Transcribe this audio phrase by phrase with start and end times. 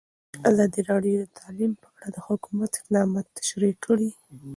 [0.49, 4.09] ازادي راډیو د تعلیم په اړه د حکومت اقدامات تشریح کړي.